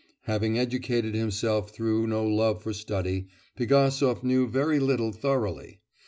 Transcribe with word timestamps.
Having 0.21 0.57
educated 0.57 1.13
himself 1.13 1.69
through 1.69 2.07
no 2.07 2.25
love 2.25 2.63
for 2.63 2.73
study, 2.73 3.27
Pigasov 3.55 4.23
knew 4.23 4.47
very 4.47 4.79
little 4.79 5.11
thoroughly. 5.11 5.79